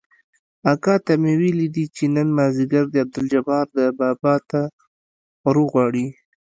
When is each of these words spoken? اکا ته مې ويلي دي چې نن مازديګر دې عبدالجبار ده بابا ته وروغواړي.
اکا 0.71 0.95
ته 1.05 1.13
مې 1.21 1.33
ويلي 1.39 1.67
دي 1.75 1.85
چې 1.95 2.03
نن 2.15 2.27
مازديګر 2.37 2.85
دې 2.91 2.97
عبدالجبار 3.03 3.65
ده 3.75 3.85
بابا 3.99 4.35
ته 4.49 4.61
وروغواړي. 5.45 6.07